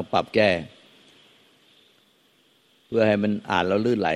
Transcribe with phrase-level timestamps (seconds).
[0.00, 0.50] ต้องปรับแก้
[2.86, 4.10] เพื่อให้มันอ่านแล้วลื่นไหล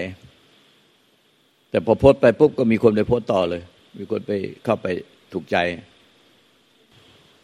[1.70, 3.62] แต่พอโพสไปปุ๊บก็มีคนไปโพสต่อเลย
[3.98, 4.32] มีคนไป
[4.64, 4.86] เข้าไป
[5.32, 5.56] ถูกใจ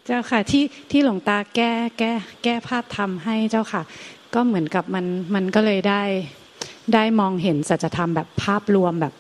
[0.07, 2.13] เจ้าค่ะ ที่ที่หลวงตาแก้แก้
[2.45, 3.83] แก้ภาพธรรมให้เจ้าค่ะ
[4.35, 6.03] ก็เหมือนกับมันมันก็เลยได้
[6.95, 9.15] ได้มองเห็นสัจธรรมแบบภาพรวมแบบ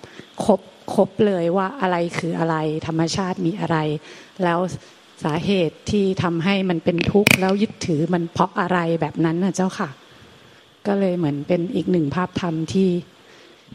[0.44, 0.60] ครบ
[0.94, 3.76] ครบเลยว่าอะไรคืออะไร ธรรมชาติมีอะไร
[4.44, 4.58] แล้ว
[5.24, 9.88] สาเหตุที่ทำให้มันเป็นทุกข์แล้วยึดถือมันเพราะอะไรแบบนั้นนะเจ้าค่ะ
[10.86, 12.88] ก็เลยเหมือนเป็นอีกหนึ่งภาพธรรมที่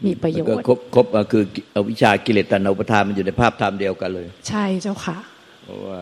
[0.06, 1.42] มีประโยชน์ครบครบคือ
[1.90, 5.16] วิชากิเลสตัณหาอุปทานมันอยู่ในภาพธรรมเดียวกันเลย ใช่เจ้าค่ะ
[5.64, 5.98] เพราะว่า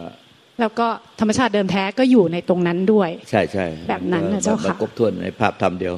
[0.61, 0.87] แล้วก็
[1.20, 5.95] ธรรมชาติเดิมแท้ก็อยู่ในตรงนั้นด้วย ใช่ใช่แบบนั้นนะเจ้าค่ะครบถ้วนในภาพธรรมเดียว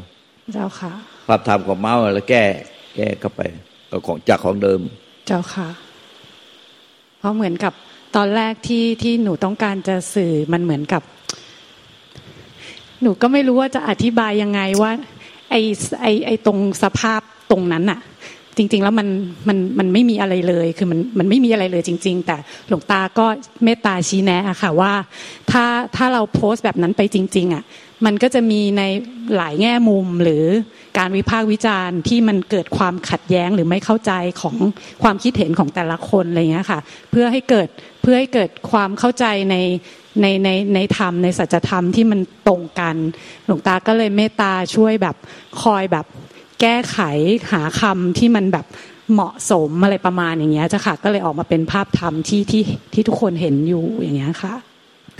[0.52, 0.92] เจ้าค่ะ
[1.28, 2.44] ภาพธรรมของเมาส์แล้วแก้
[2.96, 3.42] แก้เข้าไป
[3.90, 4.80] ก็ของจากของเดิม
[5.26, 5.68] เจ้าค่ะ
[7.18, 7.72] เพราะเหมือนกับ
[8.14, 11.02] ตอนแรกที่ที่หนูต้องการจะสื่อมันเหมือนกับ
[13.02, 14.92] หนูก็ไม่รู้ว่าจะอธิบายยังไงว่า
[15.50, 15.54] ไอ
[16.02, 18.00] ไอไอตรงสภาพตรงนั้นอะ
[18.56, 19.08] จริง ๆ แล้วมัน
[19.48, 22.36] มันมันไม่มีอะไรเลย คือมันมันไม่มีอะไรเลยจริง ๆ แต่
[22.68, 23.26] หลวงตาก็
[23.64, 24.92] เมตตาชี้แนะอะค่ะว่า
[25.50, 25.64] ถ้า
[25.96, 27.64] ถ้าเราโพสต์แบบนั้นไปจริง ๆอะ
[28.06, 28.82] มันก็จะมีใน
[29.36, 30.44] หลายแง่มุมหรือ
[30.98, 34.56] การวิพากษ์วิจารณ์ที่มันเกิดความขัดแย้งหรือไม่เข้าใจของ
[35.02, 37.68] ความคิดเห็นของแต่ละคนอะไรเงี้ยค่ะ เพื่อให้เกิด
[38.02, 39.56] เพื่อให้เกิดความเข้าใจใน
[40.22, 42.96] ในในในธรรมในสัจธรรมที่มันตรงกัน
[43.46, 45.16] หลวงตาก็เลยเมตตาช่วยแบบ
[45.62, 46.06] คอยแบบ
[46.60, 46.98] แก้ไข
[47.52, 48.66] หาคำที่มันแบบ
[49.12, 52.62] เหมาะสมอะไรประมาณอย่างเงี้ยจ้ะค่ะก็เลยออกมาเป็นภาพธรรมที่ที่
[52.92, 54.54] ที่ทุกคนเห็นอยู่อย่างเงี้ยค่ะ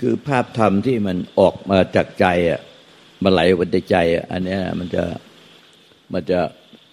[0.01, 2.61] คือภาพธรรมที่มันออกมาจากใจอะ
[3.23, 5.05] มันไหลออกจากใจอะอันเนี้ยมันจะ
[6.13, 6.41] มันจะ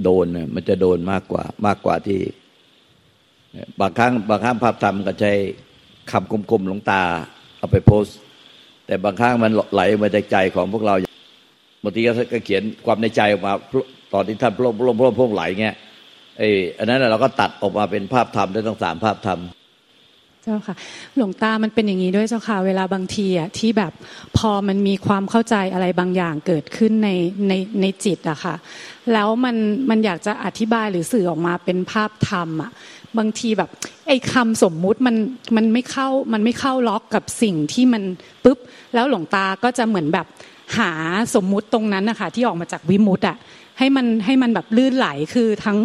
[0.03, 2.21] โดนมันจะโดนมากกว่ามากกว่าที่
[3.79, 5.33] บางครั้งบางครั้งภาพธรรมก็ใช้
[6.11, 7.01] คำคมๆหลงตา
[7.57, 8.05] เอาไปโพส
[8.85, 10.95] แต่บางครั้งมันไหลมาจากใจของพวกเรา
[11.83, 13.53] บางทีก็เขียนความในใจออกมา
[14.13, 15.75] ตอนที่ท่านพร่มพร่มพร่มพร่มไหลเงี้ย
[16.37, 19.39] ไอ้อันนั้นเราก็ตัดออกมาเป็นภาพธรรมได้ทั้งสามภาพธรรม
[20.43, 20.75] เจ้าค่ะ
[21.15, 23.93] หลวงตามันเป็นอย่างนี้ด้วยเจ้าค่ะเวลาบางทีอะที่แบบ
[24.37, 27.09] พอมันมีความเข้าใจอะไรบางอย่างเกิดขึ้นใน
[27.47, 28.55] ในในจิตอะค่ะ
[29.13, 29.55] แล้วมัน
[29.89, 32.71] มันอยากจะอธิบายหรือสื่อออกมาเป็นภาพธรรมอะ
[33.17, 33.69] บางทีแบบ
[34.07, 35.15] ไอ้คำสมมุติมัน
[35.55, 38.03] มันไม่เข้ามันไม่เข้าล็อกกับสิ่งที่มัน
[38.43, 38.57] ปุ๊บ
[38.93, 40.27] แล้วหลวงตาก็จะเหมือนแบบ
[40.77, 40.91] หา
[41.35, 43.37] สมมุติตรงนั้นนะคะที่ออกมาจากวิมุตอะ
[43.79, 45.77] ให้มันให้มันแบบลื่นไหลคือทั้ง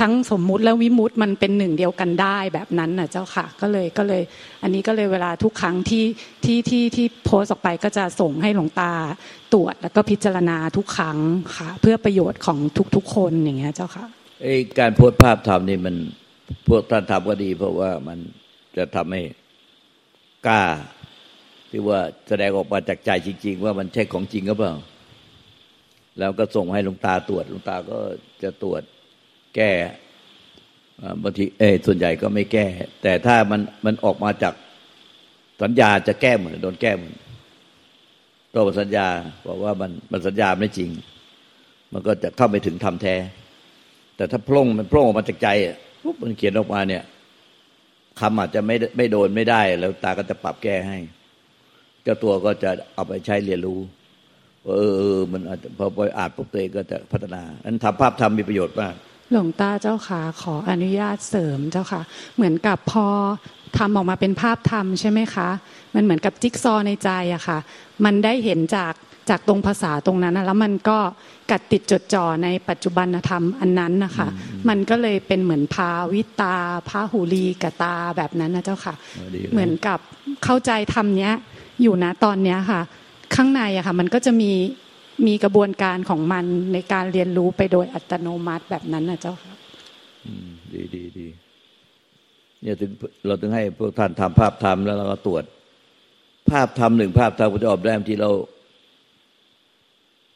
[0.00, 4.22] ทั้งสมมุติและวิมุตมันเป็นหนึ่งเดียวกันได้แบบนั้นนะเจ้าค่ะ ก็เลยก็เลย
[4.62, 6.04] อันนี้ก็เลยเวลาทุกครั้งที่
[6.44, 8.92] ที่ที่ที่โพสออกไปก็จะส่งให้หลวงตา
[9.52, 11.18] ตรวจแล้วก็พิจารณาทุกครั้ง
[11.56, 12.58] ค่ะ เพื่อประโยชน์ของ
[12.96, 14.06] ทุกๆคนอย่างเงี้ยเจ้าค่ะ
[14.42, 14.48] ไอ
[14.78, 15.96] การโพสภาพธรรมนี่มัน
[16.68, 18.18] พวกท่านทำก็ดี เพราะว่ามัน
[18.76, 19.22] จะทำให้
[20.46, 20.62] กล้า
[21.70, 24.74] ที่ว่าแสดงออกมาจากใจจริง ๆ ว่ามันใช่ของจริงหรือเปล่า
[26.18, 27.98] แล้วก็ส่งให้หลวงตาตรวจหลวงตาก็
[28.42, 28.82] จะตรวจ
[29.56, 29.72] แก้
[31.22, 32.66] บางทีเออส่วนใหญ่ก็ไม่แก้
[33.02, 34.54] แต่ถ้ามันมันออกมาจาก
[35.62, 37.14] สัญญาจะแก้เหมือนโดนแก้เหมือน
[38.52, 39.08] ตัวสัญญา
[39.46, 40.90] บอกว่ามันมันสัญญาไม่จริง
[41.92, 43.14] มันก็จะเข้าไปถึงทำแท้
[44.16, 45.48] แต่ถ้าพร่งมันพร่งออกมาจากใจ
[46.02, 47.02] ปุ๊บมันเขียนออกมาเนี่ย
[48.20, 50.98] คำอาจจะไม่ไม่โดนไม่ได้ แล้วตาก็จะปรับแก้ให้
[52.02, 53.80] เจ้าตัวก็จะเอาไปใช้เรียนรู้
[54.66, 54.72] เอ
[55.14, 58.94] อมันอาจจะพอไปอ่านปุ๊บตัวเองก็จะพัฒนาอันทำภาพทำมีประโยชน์มาก
[59.30, 62.02] หลวงตาเจ้าค่ะขออนุญาตเสริมเจ้าค่ะ
[62.36, 63.06] เหมือนกับพอ
[63.78, 65.48] ทำออกมาเป็นภาพธรรมใช่ไหมคะ
[65.94, 67.58] มันเหมือนกับจิ๊กซอในใจอะค่ะ
[68.04, 68.94] มันได้เห็นจาก
[69.30, 70.98] จากตรงภาษาตรงนั้นแล้วมันก็
[71.50, 74.28] กัดติดจดจ่อในปัจจุบันธรรมอันนั้นนะคะ
[74.68, 76.56] มันก็เลยเป็นเหมือนพาวิตา
[76.88, 78.94] พาหูลีกตาแบบนั้นนะเจ้าค่ะ
[79.52, 79.98] เหมือนกับ
[80.44, 81.32] เข้าใจธรรมเนี้ย
[81.82, 82.80] อยู่นะตอนเนี้ยค่ะ
[83.34, 84.52] ข้างในอะค่ะมันก็จะมี
[85.26, 89.54] มีกระบวนการของมันในการเรียนรู้ไปโดยอัตโนมัติแบบนั้นนะเจ้าค่ะ
[90.72, 91.26] ดีดีดี
[92.62, 92.90] เนี่ยถึง
[93.26, 95.44] เราถึงให้พวกท่านทำภาพทำแล้วเราก็ตรวจ
[96.50, 98.30] ภาพทำหนึ่งภาพทำก็จะออกแรมที่เรา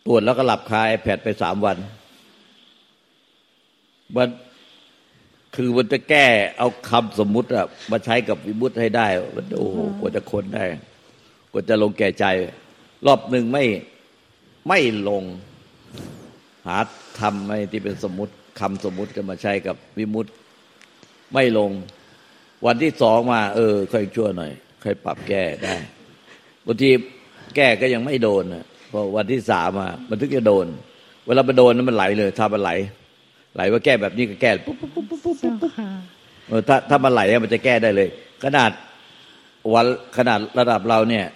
[0.07, 1.77] ตรวจแล้วก็หลับคายแผดไปสามวัน
[4.17, 4.29] มัน
[5.57, 6.27] คือมันจะแก้
[6.59, 9.07] เอาคำสมมุติอะมาใช้กับวิมุตให้ได้
[9.37, 10.65] มันโอ้โหกว่าจะคนได้
[11.53, 12.27] กว่าจะลงแก่ใจ
[13.07, 13.65] รอบหนึ่งไม่
[14.69, 15.25] ไม่ลง
[16.67, 16.79] หา
[17.21, 20.27] ทำไม่ที่เป็นสมมุติคำสมมุติกันมาใช้กับวิมุต
[21.33, 21.71] ไม่ลง
[22.67, 24.53] วันที่สองมา เออ ค่อยชั่วหน่อย
[24.83, 25.75] ค่อยปรับแก้ได้
[26.67, 26.91] บางที
[27.57, 28.45] แก้ก็ยังไม่โดน
[28.93, 30.67] พอวันที่สามมามันถึงจะโดน
[31.27, 32.71] เวลามันโดนนั้นมันไหลเลยถ้ามันไหล
[33.55, 35.73] ไหลว่าแก้แบบนี้ก็แก้ปุ๊บปุ๊บปุ๊บปุ๊บปุ๊บปุ๊บ
[36.49, 38.09] เออถ้าถ้ามันไหลมันจะแก้ได้เลย
[38.45, 38.71] ขนาด
[39.75, 41.27] วันขนาดระดับเราเนี่ย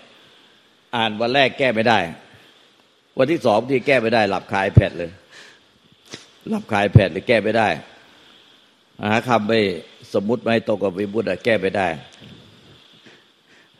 [0.96, 1.98] อ่านวันแรกแก้ไม่ได้
[3.18, 5.10] วันที่สองที่แก้ไม่ได้ หลับคายแผดเลย
[6.50, 7.68] หลับคายแผดเลยแก้ไม่ได้
[9.02, 9.52] หาคำไป
[10.14, 11.88] สมมุติไม่ตรงกับวิบุตรแก้ไม่ได้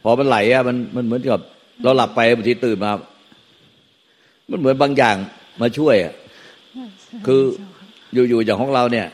[0.03, 1.41] พอมันไหลอะมันมันเหมือนกับ
[1.83, 2.93] เราหลับไปบางทีตื่นมา
[4.51, 5.17] มันเหมือนบางอย่าง
[5.61, 6.15] มาช่วยอะ
[7.27, 7.43] คือ
[8.15, 9.07] อยู่ๆอย่างของเราเนี่ย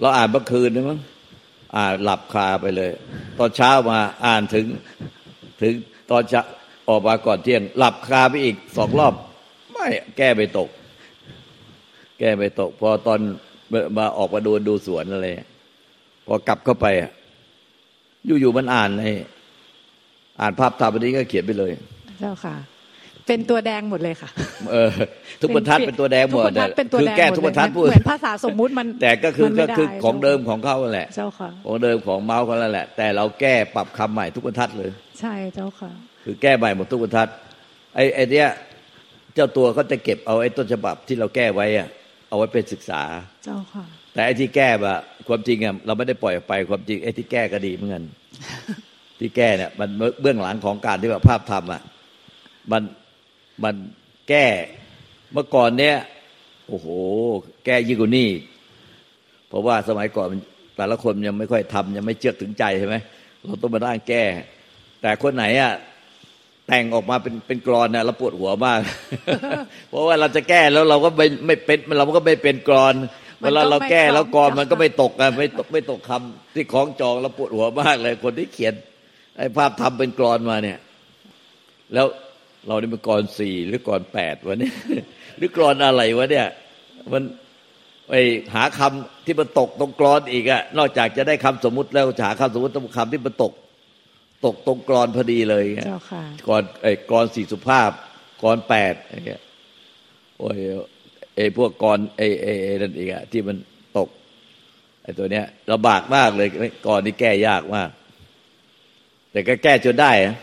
[0.00, 0.98] เราอ่านเมื่อคืนนี่มั้ง
[1.76, 2.90] อ่านหลับคาไปเลย
[3.38, 4.66] ตอนเช้ามาอ่านถึง
[5.60, 5.72] ถึง
[6.10, 6.40] ตอนจะ
[6.88, 9.14] ออกมาก่อนเที่ยง หลับคาไปอีกสองรอบ
[9.72, 9.86] ไม่
[10.16, 10.68] แก้ไปตก
[12.18, 13.20] แก้ไปตก พอตอน
[13.96, 15.26] มาออกมาดูดูสวนอะไร
[16.26, 16.86] พอกลับเข้าไป
[18.26, 19.04] อยู่ๆมันอ่านใน
[20.40, 21.70] อ่านภาพตามนี้ก็เขียนไปเลย
[22.20, 22.56] เจ้าค่ะ
[23.26, 24.30] เป็นตัวแดงหมดเลยค่ะ
[24.70, 24.90] เออ
[25.40, 26.42] ทุกบรรทัดเป็นตัวแดงหมด
[27.00, 34.90] คือแก้ทุกบรรทัดพูดเหมือนภาษาสมมุติมัน แต่ก็คือก็คือของเดิมของเขาแหละ เจ้าค่ะ ของเดิมของเมาส์เขาแล้วแหละ แต่เราแก้ปรับคำใหม่ทุกบรรทัดเลย
[35.20, 35.90] ใช่เจ้าค่ะ
[36.30, 37.28] คือแก้ใหม่หมดทุกบรรทัด
[37.94, 38.48] ไอ้ไอ้เนี้ย
[39.34, 41.88] เจ้าตัวก็จะเก็บเอาไอ้ต้นฉบับที่เราแก้ไว้อะ
[42.28, 43.02] เอาไว้เป็นศึกษา
[43.44, 44.98] เจ้าค่ะ แต่ไอ้ที่แก้แบบ
[45.28, 48.04] ความจริงอะเราไม่ได้ปล่อยไปความจริงไอ้ที่แก้ก็ดีเหมือนกัน
[49.20, 49.88] ที่แก้เนี่ยมัน
[50.20, 51.82] เบื้องหลังของการที่ว่าภาพทำอะ
[52.72, 52.82] มัน
[53.64, 53.74] มัน
[54.28, 54.46] แก้
[55.32, 55.96] เมื่อก่อนเนี้ย
[56.68, 56.86] โอ้โห
[57.64, 58.28] แก้ยิ่งกว่านี่
[59.48, 60.26] เพราะว่าสมัยก่อน
[60.76, 62.96] แต่ละคนยังไม่ค่อยทำยังไม่เจือกถึงใจใช่ไหม
[63.38, 64.22] เราต้องมาด้านแก้
[65.02, 65.72] แต่คนไหนอะ
[66.68, 68.80] แต่งออกมาเป็นเป็นกรอนเนี่ยเราปวดหัวมาก
[69.88, 72.94] เพราะว่าเราจะแก้แล้วเราก็ไม่ไม่เป็นเราก็ไม่เป็นกรอน
[73.42, 78.74] เวลาเราแก้แล้วกรมันก็ไม่ตกอะไม่ตกไม่ตกคำที่ของจองเราปวดหัวมากเลย คนที่เขียน
[79.36, 80.78] ไอ้ภาพทำเป็นกรอนมาเนี่ย
[81.94, 82.06] แล้ว
[82.66, 84.74] เรานี่เป็นกรสี่หรือกรแปดวะเนี่ย
[85.38, 86.46] หรือกรอนอะไรวะเนี่ย
[87.12, 87.22] มัน
[88.08, 88.12] ไป
[88.54, 93.52] หาคำที่มันตกตรงกรอนอีกอะนอกจากจะได้คำสมมุติแล้วหาคำสมมุติต้องคำที่มันตก
[94.44, 97.90] ตกตรงกรอนพอดีเลยเจ้าค่ะกรไอ้กรสี่สุภาพ
[98.42, 99.42] กรแปดไอ้เงี้ย
[100.38, 100.56] โอ้ย
[101.36, 102.52] ไอ้พวกกรไอ้ไอ้
[102.82, 103.56] นั่นอีกอะที่มัน
[103.98, 104.08] ตก
[105.02, 106.48] ไอ้ตัวเนี้ยลำบากมากเลย
[106.86, 107.90] กรนี่แก้ยากมาก
[109.32, 110.34] แต่ก็แก้จนได้อะ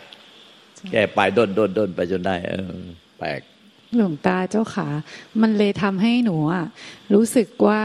[0.92, 2.76] แก้ไปด้นด้นด้นไปจนได้เออ
[3.20, 3.42] แปลก
[3.96, 4.88] หลวงตาเจ้าขา
[5.42, 6.66] มันเลยทำให้หนูอะ
[7.14, 7.82] รู้สึกว่า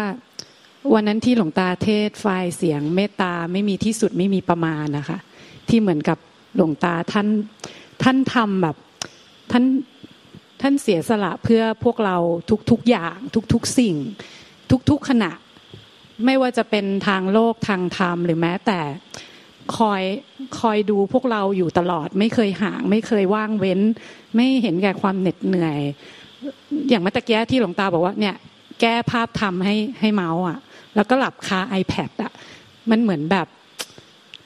[0.93, 2.27] วันนั้นที่หลวงตาเทศไฟ
[2.57, 5.19] เสียงเมตตาไม่มีที่สุดไม่มีประมาณนะคะ
[5.71, 6.19] ที่เหมือนกับ
[6.57, 7.29] หลวงตาท่าน
[8.03, 8.77] ท่านทำแบบ
[9.53, 9.65] ท่าน
[10.61, 12.17] ท่านเสียสละเพื่อพวกเรา
[12.71, 13.17] ทุกๆอย่าง
[13.53, 13.97] ทุกๆสิ่ง
[14.91, 15.33] ทุกๆขณะ
[16.25, 18.81] ไม่ว่าจะเป็นทางโลกทางธรรมหรือแม้แต่
[19.77, 20.03] คอย
[20.61, 23.81] คอยดูพวกเราอยู่ตลอด ไม่เคยห่าง ไม่เคยว่างเว้น
[24.37, 25.79] ไม่เห็นแก่ความเหน็ดเหนื่อย
[26.89, 28.37] อย่างเมื่อกี้ที่หลวงตาบอกว่าเนี่ย
[28.81, 30.59] แก้ภาพทำให้ให้เมาส์อะ
[30.95, 32.33] แล้วก็หลับคา iPad อะ
[32.91, 33.47] มันเหมือนแบบ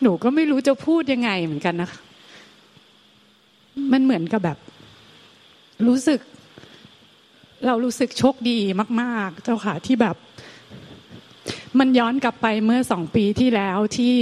[0.05, 2.01] หนูก็ไม่รู้จะพูดยังไงเหมือนกันนะคะ
[3.93, 4.59] มันเหมือนกับแบบ
[5.87, 6.21] รู้สึก
[7.67, 8.59] เรารู้สึกโชคดี
[9.03, 10.17] มาก ๆ เจ้าค่ะที่แบบ
[11.79, 14.15] มันย้อนกลับไปเมื่อสองปีที่แล้วที่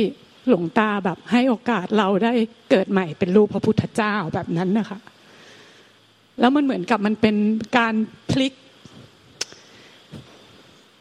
[0.49, 2.33] หลวงตาแบบให้โอกาสเราได้
[2.71, 4.99] เกิดใหม่เป็นลูกพระพุทธเจ้าแบบนั้นนะคะ
[6.41, 7.37] แล้วมันเหมือนกับมันเป็น
[7.79, 7.95] การ
[8.31, 8.53] พลิก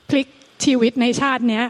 [0.10, 0.28] พลิก
[0.64, 1.66] ชีวิตในชาติเนี้ย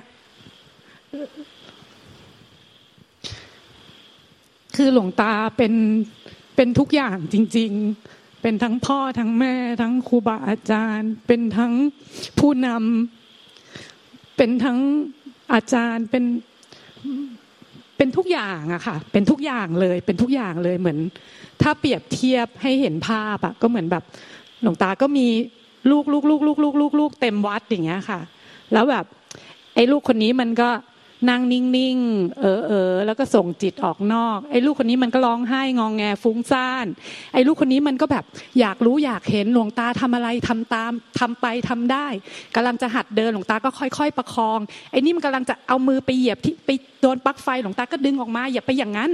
[4.76, 5.74] คือหลวงตาเป็น
[6.56, 7.72] เป็นทุกอย่างจริง
[8.08, 11.74] ๆ เป็นทั้งพ่อทั้งแม่ ทั้งครูบาอาจารย์ เป็นทั้ง
[12.40, 14.80] ผู้นำเป็นทั้ง
[15.54, 16.24] อาจารย์เป็น
[17.98, 21.00] เป็นทุกอย่างอะค่ะ เป็นทุกอย่างเลย เป็นทุกอย่างเลยเหมือน
[21.62, 24.04] ถ้าเปรียบเทียบให้เห็นภาพอะก็เหมือนแบบ
[24.62, 25.28] หลวงตาก็มี
[25.92, 28.20] ลูกลูกลูกลูกลูกลูกลูกเต็มวัดอย่างเงี้ยค่ะ
[28.74, 29.06] แล้วแบบ
[29.76, 30.70] ไอ้ลูกคนนี้มันก็
[31.30, 36.86] นั่งนิ่งๆ เออเออแล้วก็ส่งจิตออกนอก ไอ้ลูกคนนี้มันก็ร้องไห้งองแงฟุ้งซ่าน
[37.34, 38.26] ไอ้ลูกคนนี้มันก็แบบ
[38.60, 42.08] อยากรู้อยากเห็นหลวงตาทำอะไรทำตามทำไปทำได้
[42.56, 44.60] กำลังจะหัดเดินหลวงตาก็ค่อย ๆ ประคอง
[44.92, 46.70] ไอ้นี่มันกำลังจะเอามือไปเหยียบที่ไป
[47.02, 49.12] โดนปลั๊กไฟหลวงตาก็ดึงออกมาอย่าไปอย่างนั้น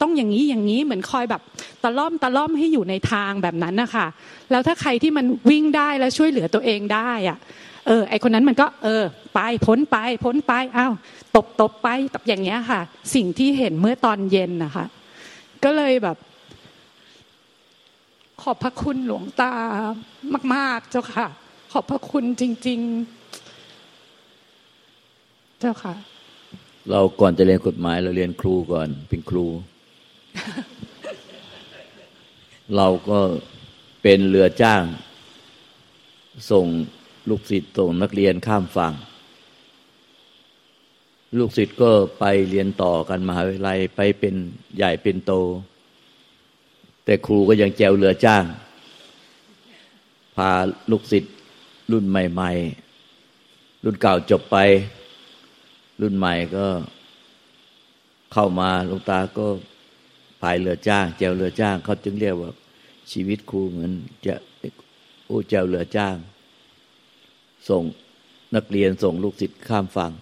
[0.00, 1.42] ต้องอย่างนี้อย่างนี้เหมือนคอยแบบ
[1.82, 4.06] ตะล่อมตะล่อมให้อยู่ในทางแบบนั้นนะคะ
[4.50, 7.38] แล้วถ้าใครที่มันวิ่งได้แล้วช่วยเหลือตัวเองได้อะ
[7.86, 9.02] เออ ไอคนนั้นมันก็ เออ
[9.34, 10.92] ไปพ้นไปพ้นไปอ้าว
[11.36, 12.80] ตบตบไปตบอย่างเงี้ยค่ะ
[13.14, 14.86] สิ่งที่เห็นเมื่อตอนเย็นนะคะ
[15.64, 16.16] ก็เลยแบบ
[18.42, 19.52] ขอบพระคุณหลวงตา
[20.54, 21.26] มาก ๆ เจ้าค่ะ
[21.72, 22.80] ขอบพระคุณจริง
[24.60, 25.94] ๆ เจ้าค่ะ
[26.90, 29.46] เราก่อนจะเรียนกฎหมาย เราเรียนครูก่อน เป็นครู
[32.76, 33.18] เราก็
[34.02, 34.82] เป็นเรือจ้าง
[36.50, 36.66] ส่ง
[37.30, 38.94] ลูกศิษย์ส่งนักเรียนข้ามฝั่ง
[41.38, 44.34] ลูกศิษย์ก็ไปเรียนต่อกันมหาวิทยาลัยไปเป็น
[44.76, 45.32] ใหญ่เป็นโต
[47.04, 48.44] แต่ครูก็ยังแจวเรือจ้าง
[50.36, 50.50] พา
[50.90, 51.34] ลูกศิษย์
[51.92, 52.50] รุ่นใหม่
[53.18, 54.56] ๆ รุ่นเก่าจบไป
[56.00, 56.66] รุ่นใหม่ก็
[58.32, 59.46] เข้ามาลูกตาก็
[60.40, 62.50] พายเรือจ้าง แจวเรือจ้าง เขาจึงเรียกว่า
[63.12, 63.92] ชีวิตครูเหมือน
[64.26, 64.34] จะ
[65.26, 66.16] โอ้แจวเรือจ้าง
[67.68, 67.82] ส่ง
[68.56, 70.12] นักเรียนส่งลูกศิษย์ข้ามฝั่ง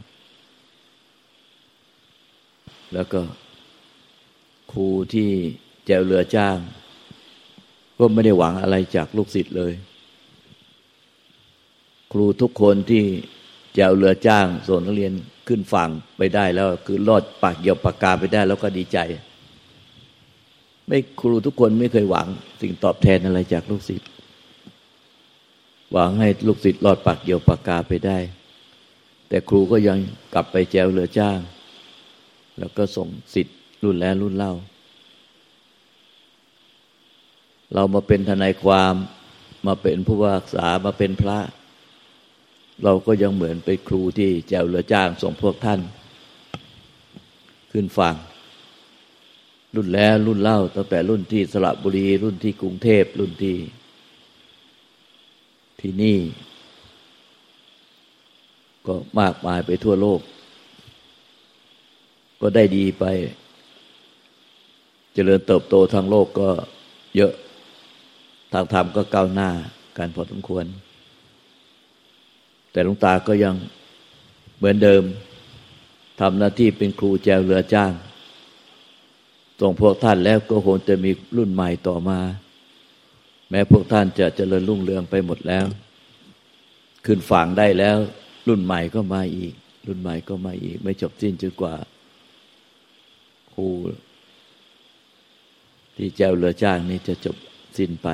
[2.95, 3.21] แล้วก็
[4.73, 5.31] ครูที่
[5.87, 6.59] แจวเรือจ้าง
[7.99, 9.73] ก็ไม่ได้หวังอะไรจากลูกศิษย์เลย
[12.13, 13.05] ครูทุกคนที่
[13.75, 15.13] แจวเรือจ้างส่งนักเรียน
[15.49, 18.99] ขึ้นฝั่งไปได้แล้ว คือรอดปากเหี่ยวปากกาไปได้แล้วก็ดีใจ
[20.87, 22.27] ไม่ครูทุกคนไม่เคยหวัง
[22.61, 24.09] สิ่งตอบแทนอะไรจากลูกศิษย์
[25.93, 28.19] หวังให้ลูกศิษย์รอดปากเหี่ยวปากกาไปได้
[29.29, 29.99] แต่ครูก็ยัง
[30.35, 31.39] กลับไปแจวเรือจ้าง
[32.59, 34.55] แล้วก็ส่งสิทธิ์รุ่นแล้วรุ่นเล่า
[37.75, 38.95] เรามาเป็นทนายความ
[39.67, 41.39] มาเป็นผู้ว่าษามาเป็นพระ
[42.85, 45.81] เราก็ยังเหมือนเป็นครูที่แจวเรือจ้าง ส่งพวกท่าน
[47.73, 48.17] ขึ้นฝั่ง
[49.75, 53.57] รุ่นแล้วรุ่นเล่าตั้งแต่รุ่นที่สระบุรี รุ่นที่กรุงเทพรุ่นที่
[55.81, 56.19] ที่นี่
[58.87, 60.21] ก็มากมายไปทั่วโลก
[62.41, 63.05] ก็ได้ดีไป
[65.15, 66.49] เจริญเติบโตทางโลกก็
[67.17, 67.33] เยอะ
[68.53, 69.51] ทางธรรมก็ก้าวหน้า
[69.99, 70.65] การพอสมควร
[72.71, 73.55] แต่หลวงตาก็ยัง
[74.57, 75.03] เหมือนเดิม
[76.21, 77.93] ทำหน้าที่เป็นครูแจวเรือจ้าง
[79.61, 82.19] ส่งพวกท่านแล้วก็คงจะมีรุ่นใหม่ต่อมา
[83.51, 85.67] แม้พวกท่านจะเจริญรุ่งเรืองไปหมดแล้ว
[87.07, 87.97] ขึ้นฝั่งได้แล้ว
[88.49, 89.55] รุ่นใหม่ก็มาอีก
[89.87, 91.75] รุ่นใหม่ก็มาอีก ไม่จบสิ้นจนกว่า
[93.55, 93.69] ครู
[95.97, 97.37] ที่แจวเรือจ้างนี้จะจบ
[97.77, 98.09] สิ้นไป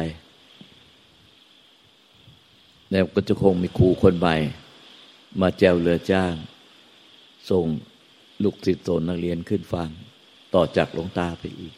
[2.91, 4.37] แล้วก็จะคงมีครูคนใหม่
[5.41, 6.35] มาแจวเรือจ้าง
[7.51, 7.67] ส่ง
[8.43, 9.89] ลูกศิษย์โสนนักเรียนขึ้นฟัง
[10.55, 11.75] ต่อจากหลวงตาไปอีก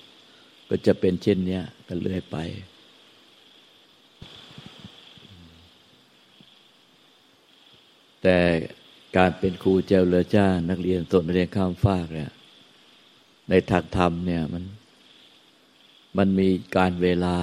[0.68, 2.36] ก็จะเป็นเช่นนี้กันเรื่อยไป
[8.26, 8.40] แต่
[9.16, 12.30] การเป็นครูแจวเรือจ้า นักเรียนส่นนักเรียนข้ามฟากเนี่ย
[13.50, 14.64] ในทางธรรมเนี่ยมัน
[16.18, 17.36] มันมีการเวลา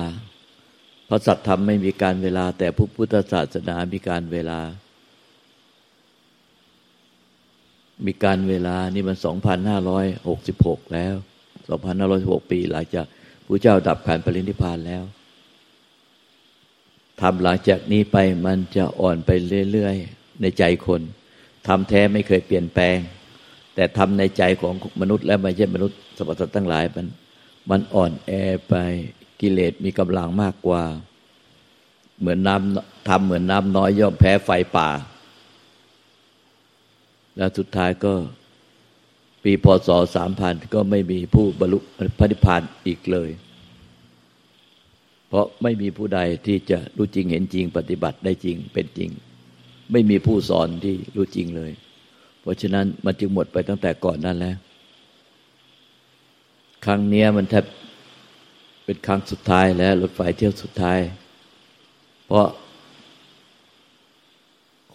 [1.10, 4.60] พระสัตธรรมไม่มีการเวลา แต่พุทธศาสนามีการเวลา
[8.06, 11.16] มีการเวลานี่มันสองพันห้าร้อยหกสิบหกแล้ว
[11.68, 13.06] สองพันห้าร้อยหกปี หลังจาก
[13.46, 15.04] พระเจ้าดับขันปรินิพานแล้ว
[17.22, 19.30] ทำหลังจากนี้ไปมันจะอ่อนไป
[19.72, 21.02] เรื่อยๆ ในใจคน
[21.68, 22.98] ทำแท้ไม่เคยเปลี่ยนแปลง
[23.76, 27.08] แต่ทำในใจของมนุษย์ และไม่ใช่มนุษย์สรรพสัตว์ทั้งหลายมัน
[27.70, 28.32] มันอ่อนแอ
[28.70, 28.74] ไป
[29.42, 30.84] กิเลสมีกำลังมากกว่า
[32.20, 34.90] เหมือนน้ำทำเหมือนน้ำน้อยย่อมแพ้ไฟป่า
[37.38, 38.14] แล้วสุดท้ายก็
[39.44, 41.80] ปีพศสามพันก็ไม่มีผู้บรรลุ
[42.20, 43.30] พระนิพพานอีกเลย
[45.28, 49.10] เพราะไม่มีผู้ใดที่จะรู้จริงเห็นจริงปฏิบัติได้จริงเป็นจริง
[49.92, 51.72] ไม่มีผู้สอนที่รู้จริงเลย
[52.42, 54.58] เพราะฉะนั้นมันจึงหมดไปตั้งแต่ก่อนนั้นแล้ว
[56.86, 57.66] ครั้งนี้มันแทบ
[58.86, 61.00] เป็นครั้งสุดท้ายแล้วรถไฟเที่ยวสุดท้าย
[62.26, 62.48] เพราะ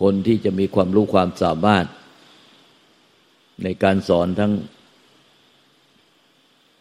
[0.01, 1.85] คนที่จะมีความรู้ความสามารถ
[3.63, 4.53] ในการสอนทั้ง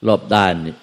[0.08, 0.76] รอบด้านนี่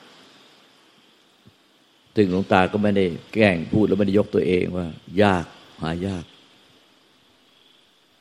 [2.17, 4.87] ถึงหลวงตาก็ไม่ได้แกล้งพูดแล้วไม่ได้ยกตัวเองว่า
[5.23, 5.45] ยาก
[5.83, 6.25] หายาก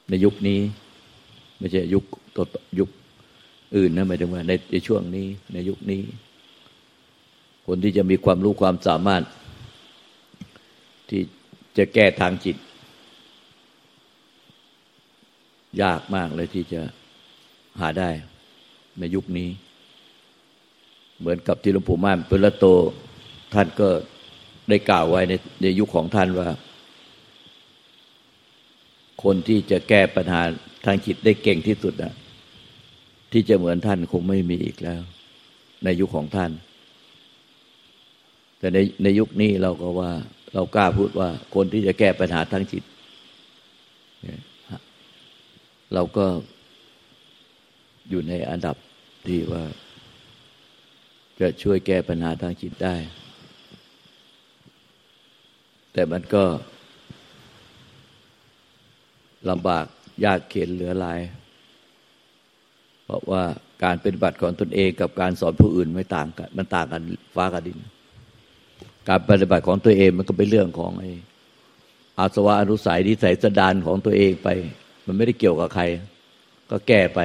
[0.10, 0.60] ในยุคนี้
[1.60, 2.04] ไม่ใช่ยุค
[2.36, 2.46] ต่อ
[2.80, 2.90] ยุค
[3.76, 4.42] อื่นนะหมายถึงว่า
[4.72, 6.02] ในช่วงนี้ ในยุคนี้
[7.68, 9.24] คนที่จะมีความรู้ความสามารถ
[11.10, 11.22] ที่
[11.78, 12.56] จะแก้ทางจิต
[15.82, 16.82] ยากมากเลยที่จะ
[17.80, 18.10] หาได้
[19.00, 19.50] ในยุคนี้
[21.20, 22.66] เหมือนกับที่หลวงปู่ม่านเปรโต
[23.54, 23.90] ท่านก็
[24.70, 26.48] ได้กล่าวไว้ในในยุคของท่านว่า
[29.24, 30.41] คนที่จะแก้ปัญหา
[30.86, 32.13] ทางจิตได้เก่งที่สุดนะ
[33.32, 35.01] ที่จะเหมือนท่านคงไม่มีอีกแล้ว
[35.84, 36.51] ในยุคของท่าน
[38.60, 40.12] แต่ในในยุคนี้เราก็ว่า
[40.53, 42.84] เรากล้าพูดว่า คนที่จะแก้ปัญหาทางจิต
[45.93, 46.25] เราก็
[48.10, 48.75] อยู่ในอันดับ
[49.27, 49.63] ที่ว่า
[51.39, 52.96] จะช่วยแก้ปัญหาทางจิตได้
[55.93, 56.43] แต่มันก็
[59.50, 59.86] ลำบาก
[60.26, 61.20] ยากเข็นเหลือหลาย
[63.04, 63.44] เพราะว่า
[63.84, 67.02] การเป็นบัตรของตนเองกับการสอนผู้อื่นไม่ต่างกัน มันต่างกัน
[67.36, 67.78] ฟ้ากับดิน
[69.08, 71.12] การปฏิบัติของตัวเองมันก็เป็นเรื่องของไอ้
[72.20, 74.48] อาสวะอนุสัยที่ใส่สดานของตัวเองไป
[75.06, 75.84] มันไม่ได้เกี่ยวกับใคร
[76.70, 77.20] ก็แก้ไป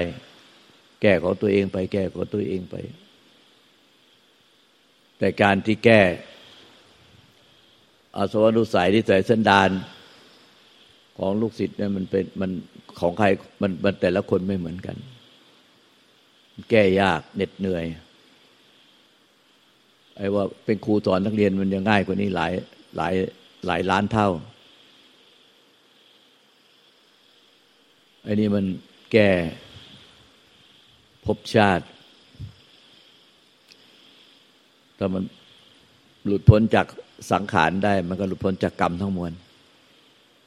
[1.03, 2.77] แก้ของตัวเองไป แก้ของตัวเองไป
[5.19, 6.03] แต่การที่แก้
[8.17, 9.71] อาสวะอนุสัยที่ใส่สันดาน
[11.19, 12.51] ของลูกศิษย์เนี่ยมันเป็นมัน
[13.01, 13.27] ของใคร
[13.63, 14.97] มันมันแต่ละคนไม่เหมือนกัน
[16.71, 17.85] แก้ยากเหน็ดเหนื่อย
[20.17, 22.53] ไอ้ว่าเป็นครูสอนนักเรียนมันยังง่ายกว่านี้หลาย
[22.97, 23.15] หลาย
[23.67, 24.29] หลายล้านเท่า
[28.25, 28.65] ไอ้นี่มัน
[29.13, 29.31] แก้
[31.25, 31.87] ภพชาติ
[34.99, 35.23] ถ้ามัน
[36.27, 36.87] หลุดพ้นจาก
[37.33, 39.33] สังขารได้ มันก็หลุดพ้นจากกรรมทั้งมวล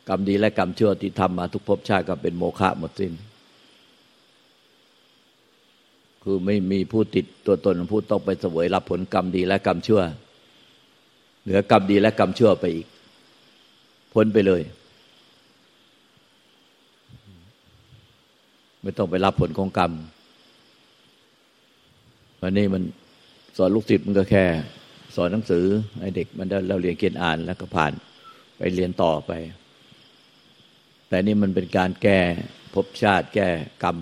[0.10, 3.14] กรรมดีและกรรมชั่วที่ทำมาทุกภพชาติก็เป็นโมฆะหมดสิ้น
[6.24, 10.02] คือไม่มีผู้ติดตัวตนผู้ต้องไปเสวยรับผลกรรมดีและกรรมชั่ว
[11.44, 12.88] เหลือกรรมดีและกรรมชั่วไปอีก
[14.14, 14.62] พ้นไปเลย
[18.82, 19.92] ไม่ต้องไปรับผลของกรรม
[22.42, 22.84] วันนี้มัน
[23.58, 24.46] สอนลูกศิษย์มันก็แค่
[25.16, 25.66] สอนหนังสือ
[26.00, 27.92] ให้เด็กมันได้เราเรียนเขียนอ่านแล้วก็ผ่าน
[28.58, 29.32] ไปเรียนต่อไป
[31.12, 32.20] แต่นี่มันเป็นการแก้
[32.74, 33.50] ภพชาติแก้
[33.84, 33.98] กรรม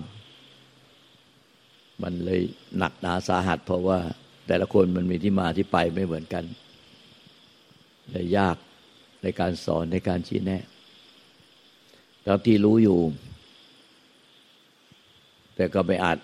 [2.02, 2.40] มันเลย
[2.78, 3.98] หนักหนาสาหัส เพราะว่า
[4.46, 6.44] แต่ละคนมันมีที่มาที่ไปไม่เหมือนกัน
[8.10, 8.56] เลยยาก
[9.22, 10.62] ในการสอนในการชี้แนะ
[12.24, 13.00] เราที่รู้อยู่
[15.54, 16.18] แต่ก็ไม่อาจ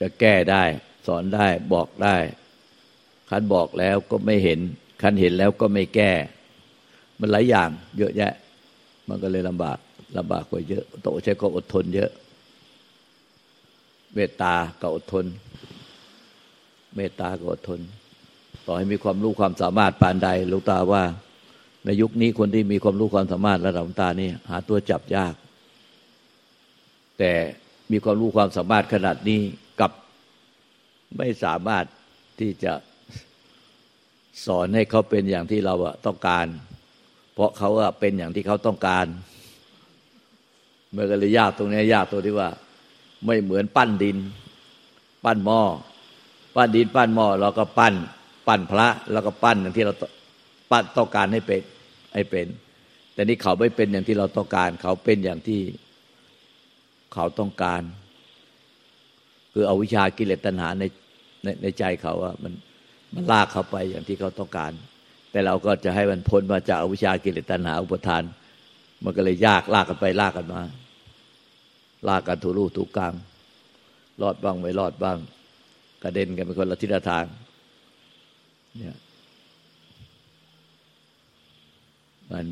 [0.00, 0.62] จะแก้ได้
[1.06, 2.16] สอนได้บอกได้
[3.28, 4.58] คันบอกแล้วก็ไม่เห็น
[5.02, 6.12] คันเห็นแล้วก็ไม่แก้
[7.18, 7.68] มันหลายอย่าง
[7.98, 8.32] เยอะแยะ
[9.08, 9.78] มันก็เลยลำบาก
[10.18, 12.10] ลำบากกว่าเยอะ โตใช้ก็อดทนเยอะ
[14.14, 15.26] เมตตาก็อดทน
[16.96, 17.80] เมตตาก็อดทน
[18.66, 21.02] ต่อให้มีความรู้ความสามารถปานใดลูกตาว่า
[21.84, 25.34] ในยุคนี้คนที่มีความรู้ความสามารถระดับตานี่หาตัวจับยาก
[27.18, 27.32] แต่
[27.92, 29.40] มีความรู้ความสามารถขนาดนี้
[29.80, 29.92] กับ
[31.16, 31.84] ไม่สามารถ
[32.40, 32.72] ที่จะ
[34.46, 35.74] สอนให้เขาเป็นอย่างที่เรา
[36.06, 36.46] ต้องการ
[37.34, 37.70] เพราะเขา
[38.00, 39.06] เป็นอย่างที่เขาต้องการ
[40.92, 42.48] เมื่อก็เลยยากตรงนี้ยากตัวที่ว่า
[43.24, 44.16] ไม่เหมือนปั้นดิน
[45.24, 45.62] ปั้นหม้อ
[46.56, 47.94] ปั้นดินปั้นหม้อเราก็ปั้น
[48.46, 49.94] ปั้นพระ แล้วก็ปั้นอย่างที่เรา
[50.70, 51.62] ปั้นต้องการให้เป็น
[52.14, 52.46] ให้เป็น
[53.14, 55.60] แต่นี่เขาไม่เป็นอย่างที่เราต้องการ เขาเป็นอย่างที่
[57.14, 57.82] เขาต้องการ
[59.52, 60.84] คือเอาวิชากิเลสตัณหาใน
[61.44, 62.52] ในในใจเขาอะมัน
[63.14, 64.72] มันลากเขาไปอย่างที่เขาต้องการ
[65.34, 68.22] แต่เราก็จะให้มันพ้นมาจากอวิชากิเลสตัณหาอุปทาน
[69.04, 70.62] มันก็เลยยากลากกันไปลากกันมา
[72.08, 73.14] ลากกันถูรูถูกกลาง
[74.22, 75.18] รอดบ้างไม่รอดบ้าง
[76.02, 77.24] กระเด็นกันเป็นคนละทิศทาง
[78.78, 78.96] เนี่ย
[82.32, 82.46] มัน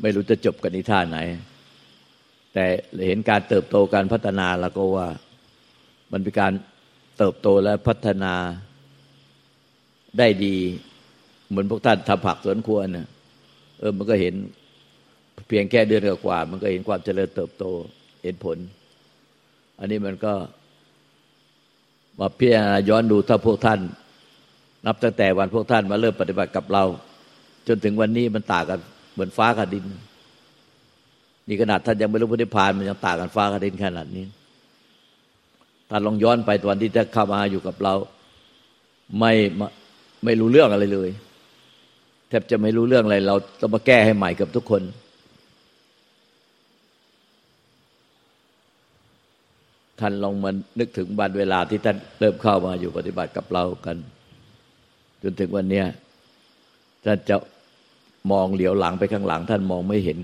[0.00, 1.18] ไม่รู้จะจบกันในท่าไหน
[2.54, 2.64] แต่
[3.06, 5.08] เห็นการเติบโตการพัฒนาแล้วก็ว่า
[6.12, 6.52] มันเป็นการ
[7.18, 8.34] เติบโตและพัฒนา
[10.18, 10.56] ได้ดี
[11.50, 13.06] เหมือนพวกท่านทำผักสวนครัวเนี่ย
[13.78, 14.34] เออ มันก็เห็น
[15.48, 17.64] เพียงแค่เดือนกว่า มันก็เห็นความเจริญเติบโต
[18.22, 18.58] เห็นผล
[19.78, 20.34] อันนี้มันก็
[22.20, 23.80] มาพิจารณาย้อนดูถ้าพวกท่าน
[24.86, 26.84] นับตั้งแต่วันพวกท่านมาเริ่มปฏิบัติกับเรา
[27.68, 28.80] จนถึงวันนี้มันต่างกัน
[29.12, 29.84] เหมือนฟ้ากับดิน
[31.48, 34.24] นี่ขนาดท่านยังไม่รู้พุทธิพานมันยังต่างกันฟ้ากับดินขนาดนี้
[35.90, 37.94] ท่านลองย้อนไปตอนที่ท่านเข้ามาอยู่กับเรา
[39.18, 39.32] ไม่
[40.24, 41.10] ไม่รู้เรื่องอะไรเลย
[42.28, 44.82] แทบจะไม่รู้เรื่องอะไร เราต้องมาแก้ให้ใหม่กับทุกคน
[50.00, 53.96] ท่านลองมานึกถึงบันเวลาที่ท่านเริ่มเข้ามาอยู่ปฏิบัติกับเรากัน
[55.22, 55.82] จนถึงวันนี้
[57.04, 57.36] ท่านจะ
[58.32, 60.18] มองเหลียวหลังไปข้างหลัง ท่านมองไม่เห็น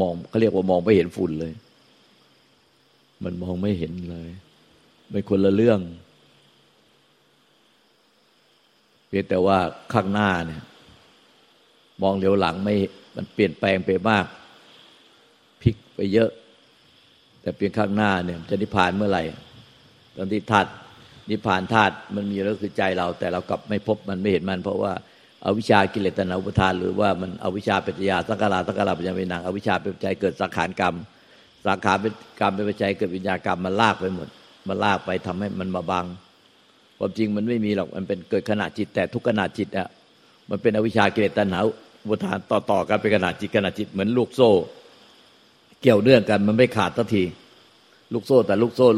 [0.00, 1.52] มองเขาเรียกว่ามองไม่เห็นฝุ่นเลย
[3.24, 4.30] มันมองไม่เห็นเลย
[5.12, 5.80] เป็นคนละเรื่อง
[9.08, 9.58] เพียงแต่ว่า
[9.92, 10.62] ข้างหน้าเนี่ย
[12.02, 12.74] มองเหลียวหลังไม่
[13.16, 14.24] มันเปลี่ยนแปลงไปมาก
[15.62, 16.30] พลิกไปเยอะ
[17.42, 19.22] แต่เพียงข้างหน้าเนี่ยจะนิพพานเมื่อไหร่
[20.16, 20.70] ตอนที่ธาตุ
[21.30, 24.92] นิพพานธาตุมันมีแล้วคือใจเรา แต่เรากลับไม่พบมันไม่เห็นมัน เพราะว่า
[25.44, 30.94] อาวิชากิเลสตนาอุปทาน หรือว่ามันอวิชาปัจจยาสังขาราสังขาราปัจจยเป็นนางอวิชาเป็นปัจจัยเกิดสังขารกรรม
[31.66, 34.28] สังขารเป็นกรรมเป็นปัจจัยเกิดวิญญากรรมมันลากไปหมด
[34.68, 36.06] มันลากไปทำให้มันมาบัง
[36.98, 39.88] ความจริงมันไม่มีหรอกมันเป็นเกิดขณะจิตแต่ทุกขณะจิตอะ
[40.50, 41.60] มันเป็นอวิชากิเลสตัณหา
[42.06, 44.50] อุปทานต่อต่อกันเป็นขณะจิตขณะจิตเหมือนลูกโซ่
[45.82, 47.24] เกี่ยวเนื่องกันมันไม่ขาดทันที
[48.14, 48.88] ลูกโซ่แต่ลูกโซ่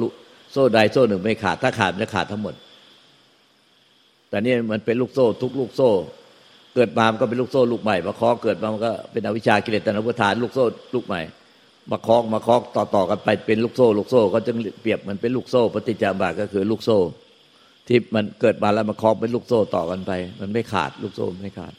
[0.52, 2.54] โซ่ใดโซ่หนึ่งไม่ขาดถ้าขาดจะขาดทั้งหมด
[4.28, 5.90] แต่นี่มันเป็นลูกโซ่ ทุกลูกโซ่
[6.74, 11.20] เกิดมามันก็เป็นลูกโซ่ลูกใหม่มาคล้องเกิดมามันก็เป็นอวิชชากิเลสตัณหาอุปาทาน ลูกโซ่ลูกใหม่
[11.90, 16.98] มาคล้องมาคล้องต่อต่อกันไปเป็นลูกโซ่ ลูกโซ่เขาจึงเปรียบมันเป็นลูกโซ่ปฏิจจสมุปบาทก็คือลูกโซ่
[17.88, 21.74] ที่มันเกิดมาแล้วมาคล้องเป็นลูกโซ่ต่อกันไป มันไม่ขาดลูกโซ่ไม่ขาด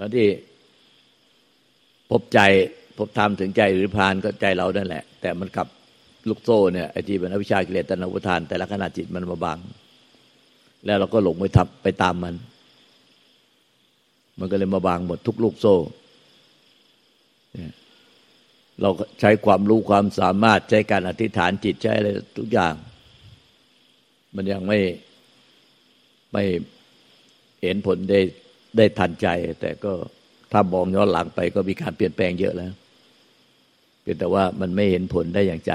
[0.00, 0.28] แล้วที่
[2.10, 2.40] พบใจ
[2.98, 5.66] พบธรรมถึงใจหรือพานก็ใจเรานั่นแหละ แต่มันกับ
[6.28, 9.58] ลูกโซ่เนี่ยไอ้ที่เป็นอวิชากิเลสตนอุทาน แต่ละขณะจิตมันมาบัง
[10.84, 12.34] แล้วเราก็หลงไปทับไปตามมัน
[14.38, 15.76] มันก็เลยมาบางหมดทุกลูกโซ่
[18.80, 22.08] เราใช้ความรู้ความสามารถใช้การอธิษฐานจิตใช้อะไร
[22.38, 22.74] ทุกอย่าง
[24.34, 24.78] มันยังไม่
[26.32, 26.44] ไม่
[27.62, 28.20] เห็นผลได้
[28.76, 29.26] ได้ทันใจ
[29.60, 29.92] แต่ก็
[30.52, 32.72] ถ้ามองย้อนหลังไปก็มีการเปลี่ยนแปลงเยอะแล้ว
[34.02, 35.72] เพียงแต่ว่ามันไม่เห็นผลได้อย่างใจ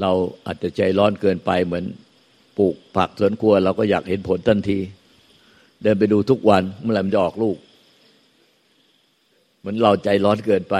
[0.00, 0.10] เรา
[0.46, 1.84] อาจจะใจร้อนเกินไปเหมือน
[2.58, 4.78] ปลูกผักสวนครัว เราก็อยากเห็นผลทันที
[5.82, 7.56] เดินไปดูทุกวันเมื่อไหร่มันจะออกลูก
[9.58, 10.76] เหมือนเราใจร้อนเกินไป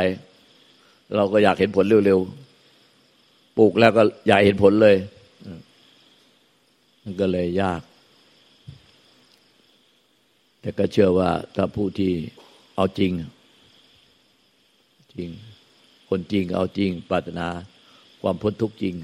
[1.16, 4.96] เราก็อยากเห็นผลเร็วๆปลูกแล้วก็อยากเห็นผลเลย
[7.02, 7.80] มันก็เลยยาก
[10.64, 12.12] แต่ก็เชื่อว่าถ้าผู้ที่
[12.76, 13.12] เอาจริง
[15.14, 15.28] จริง
[16.08, 17.46] คนจริงเอาจริง ปรารถนา
[18.22, 18.94] ความพ้นทุกข์จริง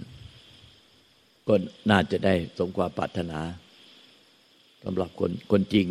[1.48, 1.54] ก็
[1.90, 3.40] น่าจะได้สมความปรารถนา
[4.84, 5.86] สำหรับคนคนจริง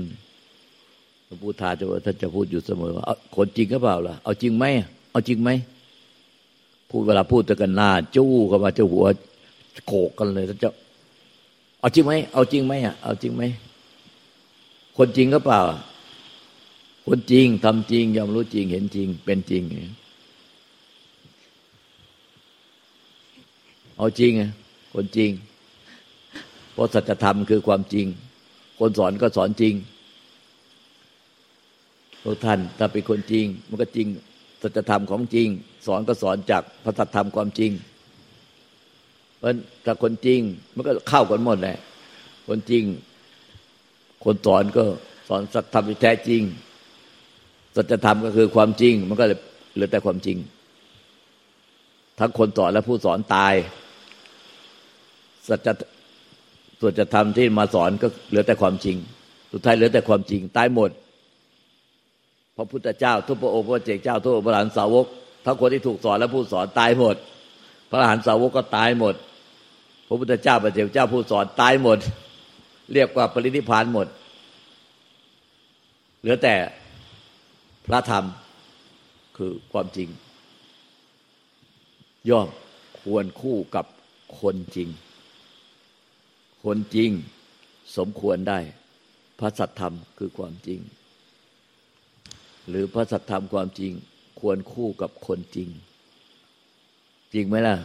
[1.26, 3.06] หลวงปู่ทาจะว่าท่านจะพูดอยู่เสมอว่า
[3.38, 4.66] คนจริงก็เปล่าล่ะเอาจริงไหม
[5.12, 5.50] เอาจริงไหม
[6.90, 9.06] พูดเวลาพูดตะกันหน้าจู้เข้ามาจะหัว
[9.88, 10.70] โขกกันเลยท่านจะ
[11.80, 13.44] เอาจริงไหมเอาจริงไหมอะเอาจริงไหม
[15.02, 15.62] คนจริงก็เปล่า
[17.08, 19.64] คนจริงทำจริงยอมรู้จริงเห็นจริง เป็นจริง
[23.98, 24.44] เอาจริงไง
[24.94, 25.30] คนจริง
[26.74, 28.06] เพราะสัจธรรมคือความจริง
[28.80, 29.74] คนสอนก็สอนจริง
[32.24, 34.08] ทุกท่านถ้าเป็นคนจริง มันก็จริง
[34.62, 35.48] สัจธรรมของจริง
[35.88, 37.72] สอนก็สอนจากพระสัจธรรมความจริง
[39.38, 39.50] เพราะ
[39.86, 40.40] ถ้าคนจริง
[40.76, 41.78] มันก็เข้ากันหมดแหละ
[42.48, 42.84] คนจริง
[44.24, 44.84] คนสอนก็
[45.30, 46.42] สอนสัจธรรมที่แท้จริง
[47.76, 49.26] สัจธรรมก็คือความจริง มันก็
[49.74, 50.38] เหลือแต่ความจริง
[52.20, 53.54] ทั้งคนสอนและผู้สอนตาย
[55.48, 55.68] สัจ
[56.80, 58.98] ส่วนจะทำที่มาสอนก็เหลือแต่ความจริง
[59.52, 60.90] สุดท้ายเหลือแต่ความจริง ตายหมด
[62.56, 65.06] พระพุทธเจ้า ทุกพระองค์พระเจ้าเจ้า ทุกพระหลานสาวก
[65.46, 67.16] ทั้งคนที่ถูกสอนและผู้สอนตายหมด
[67.90, 69.16] พระหลานสาวกก็ตายหมด
[70.08, 71.98] พระพุทธเจ้าพระเจ้าเจ้าผู้สอนตายหมด
[72.94, 74.08] เรียกว่าปรินิพานหมด
[76.20, 76.56] เหลือแต่
[77.86, 78.26] พระธรรม
[79.38, 80.10] คือความจริง
[82.30, 82.48] ย่อม
[83.02, 83.86] ควรคู่กับ
[84.40, 84.90] คนจริง
[86.64, 87.12] คนจริง
[87.98, 88.60] สมควรได้
[89.40, 90.80] พระสัทธรรมคือความจริง
[92.70, 93.92] หรือพระสัทธรรมความจริง
[94.40, 95.70] ควรคู่กับคนจริง
[97.34, 97.76] จริงไหมล่ะ